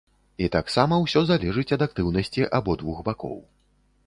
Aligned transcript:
І 0.45 0.47
таксама 0.55 0.97
ўсё 1.03 1.23
залежыць 1.31 1.67
ад 1.77 1.85
актыўнасці 1.87 2.49
абодвух 2.63 2.97
бакоў. 3.13 3.39